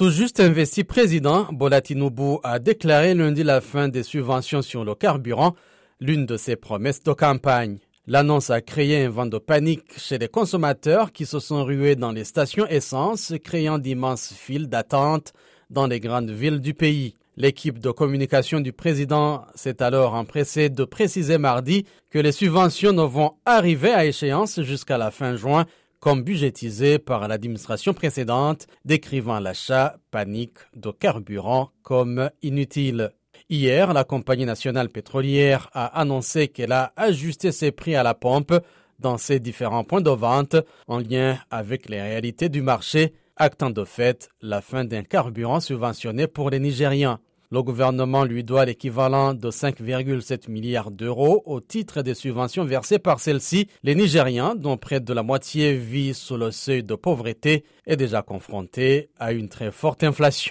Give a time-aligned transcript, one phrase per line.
[0.00, 1.82] Tout juste investi président, Bola
[2.42, 5.54] a déclaré lundi la fin des subventions sur le carburant,
[6.00, 7.76] l'une de ses promesses de campagne.
[8.06, 12.12] L'annonce a créé un vent de panique chez les consommateurs qui se sont rués dans
[12.12, 15.34] les stations essence, créant d'immenses files d'attente
[15.68, 17.16] dans les grandes villes du pays.
[17.36, 23.02] L'équipe de communication du président s'est alors empressée de préciser mardi que les subventions ne
[23.02, 25.66] vont arriver à échéance jusqu'à la fin juin,
[26.00, 33.12] comme budgétisé par l'administration précédente, décrivant l'achat panique de carburant comme inutile.
[33.50, 38.54] Hier, la compagnie nationale pétrolière a annoncé qu'elle a ajusté ses prix à la pompe
[38.98, 43.84] dans ses différents points de vente en lien avec les réalités du marché, actant de
[43.84, 47.18] fait la fin d'un carburant subventionné pour les Nigériens.
[47.52, 53.18] Le gouvernement lui doit l'équivalent de 5,7 milliards d'euros au titre des subventions versées par
[53.18, 53.66] celle-ci.
[53.82, 58.22] Les Nigériens, dont près de la moitié vit sous le seuil de pauvreté, est déjà
[58.22, 60.48] confronté à une très forte inflation.